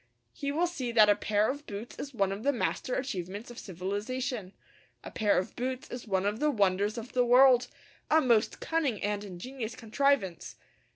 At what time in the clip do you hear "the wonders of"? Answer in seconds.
6.39-7.13